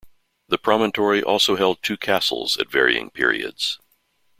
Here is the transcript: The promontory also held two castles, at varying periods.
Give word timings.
The 0.47 0.57
promontory 0.57 1.21
also 1.21 1.57
held 1.57 1.83
two 1.83 1.95
castles, 1.95 2.57
at 2.57 2.71
varying 2.71 3.11
periods. 3.11 3.77